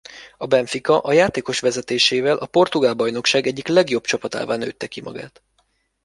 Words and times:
A 0.37 0.45
Benfica 0.45 0.99
a 0.99 1.13
játékos 1.13 1.59
vezetésével 1.59 2.37
a 2.37 2.45
Portugál 2.45 2.93
bajnokság 2.93 3.47
egyik 3.47 3.67
legjobb 3.67 4.03
csapatává 4.03 4.55
nőtte 4.55 4.87
ki 4.87 5.01
magát. 5.01 5.41